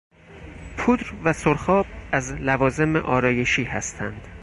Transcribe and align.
پودر 0.77 1.07
و 1.23 1.33
سرخاب 1.33 1.85
از 2.11 2.31
لوازم 2.33 2.95
آرایشی 2.95 3.63
هستند. 3.63 4.27